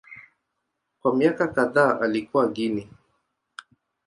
Kwa 1.01 1.15
miaka 1.15 1.45
kadhaa 1.55 1.99
alikaa 2.01 2.45
Guinea. 2.53 2.87